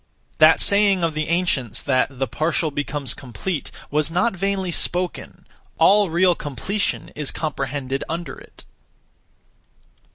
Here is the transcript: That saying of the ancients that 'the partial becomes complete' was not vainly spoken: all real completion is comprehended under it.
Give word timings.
That 0.39 0.61
saying 0.61 1.03
of 1.03 1.13
the 1.13 1.29
ancients 1.29 1.79
that 1.83 2.09
'the 2.17 2.25
partial 2.25 2.71
becomes 2.71 3.13
complete' 3.13 3.69
was 3.91 4.09
not 4.09 4.35
vainly 4.35 4.71
spoken: 4.71 5.45
all 5.77 6.09
real 6.09 6.33
completion 6.33 7.09
is 7.09 7.29
comprehended 7.29 8.03
under 8.09 8.35
it. 8.39 8.65